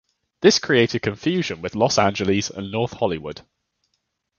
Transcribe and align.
This 0.41 0.57
created 0.57 1.03
confusion 1.03 1.61
with 1.61 1.75
Los 1.75 1.99
Angeles 1.99 2.49
and 2.49 2.71
North 2.71 2.93
Hollywood. 2.93 3.41